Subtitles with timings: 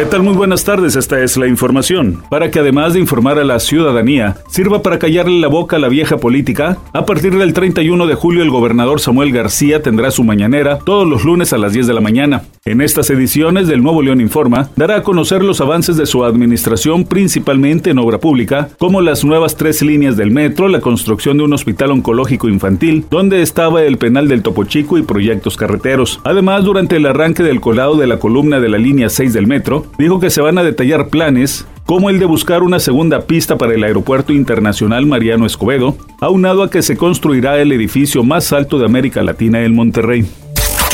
[0.00, 0.22] ¿Qué tal?
[0.22, 2.22] Muy buenas tardes, esta es la información.
[2.30, 5.88] Para que además de informar a la ciudadanía, sirva para callarle la boca a la
[5.88, 10.78] vieja política, a partir del 31 de julio el gobernador Samuel García tendrá su mañanera
[10.78, 12.44] todos los lunes a las 10 de la mañana.
[12.64, 17.04] En estas ediciones del Nuevo León Informa, dará a conocer los avances de su administración
[17.04, 21.52] principalmente en obra pública, como las nuevas tres líneas del metro, la construcción de un
[21.52, 26.20] hospital oncológico infantil, donde estaba el penal del Topo Chico y proyectos carreteros.
[26.24, 29.89] Además, durante el arranque del colado de la columna de la línea 6 del metro,
[29.98, 33.74] dijo que se van a detallar planes como el de buscar una segunda pista para
[33.74, 38.84] el Aeropuerto Internacional Mariano Escobedo, aunado a que se construirá el edificio más alto de
[38.84, 40.24] América Latina en Monterrey.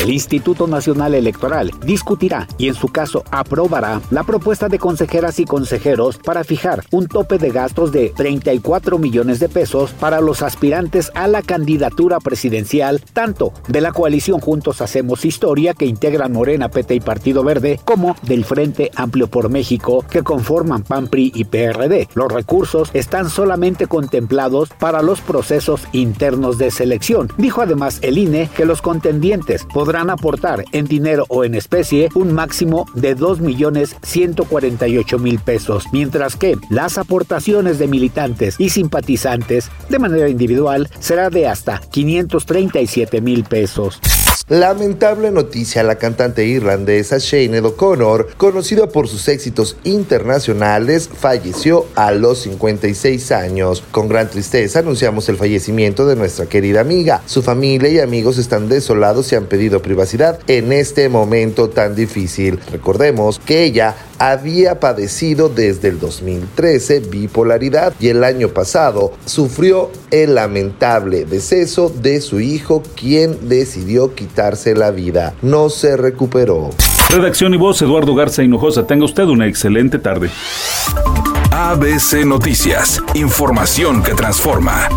[0.00, 5.44] El Instituto Nacional Electoral discutirá y en su caso aprobará la propuesta de consejeras y
[5.44, 11.10] consejeros para fijar un tope de gastos de 34 millones de pesos para los aspirantes
[11.14, 16.96] a la candidatura presidencial, tanto de la coalición Juntos Hacemos Historia que integran Morena, PT
[16.96, 22.08] y Partido Verde, como del Frente Amplio por México que conforman PAN, PRI y PRD.
[22.14, 27.32] Los recursos están solamente contemplados para los procesos internos de selección.
[27.38, 32.32] Dijo además el INE que los contendientes podrán aportar en dinero o en especie un
[32.32, 40.88] máximo de 2.148.000 pesos, mientras que las aportaciones de militantes y simpatizantes de manera individual
[41.00, 44.00] será de hasta 537.000 pesos.
[44.48, 52.40] Lamentable noticia, la cantante irlandesa Sinead O'Connor, conocida por sus éxitos internacionales, falleció a los
[52.42, 53.82] 56 años.
[53.90, 57.22] Con gran tristeza anunciamos el fallecimiento de nuestra querida amiga.
[57.24, 62.60] Su familia y amigos están desolados y han pedido privacidad en este momento tan difícil.
[62.70, 70.34] Recordemos que ella había padecido desde el 2013 bipolaridad y el año pasado sufrió el
[70.36, 75.34] lamentable deceso de su hijo quien decidió quitarse la vida.
[75.42, 76.70] No se recuperó.
[77.10, 78.86] Redacción y voz Eduardo Garza Hinojosa.
[78.86, 80.30] Tenga usted una excelente tarde.
[81.50, 83.02] ABC Noticias.
[83.14, 84.88] Información que transforma.